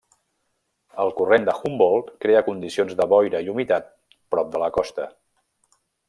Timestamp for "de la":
4.57-4.71